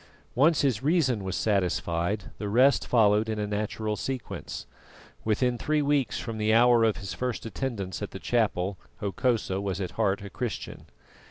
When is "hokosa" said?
8.99-9.61